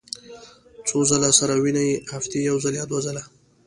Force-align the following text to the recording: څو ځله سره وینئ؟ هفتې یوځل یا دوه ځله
څو 0.87 0.97
ځله 1.09 1.29
سره 1.39 1.53
وینئ؟ 1.63 1.89
هفتې 2.13 2.39
یوځل 2.49 2.73
یا 2.79 2.85
دوه 2.89 3.01
ځله 3.05 3.23